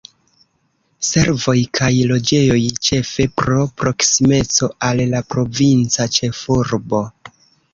[1.09, 2.57] Servoj kaj loĝejoj,
[2.87, 7.05] ĉefe pro proksimeco al la provinca ĉefurbo.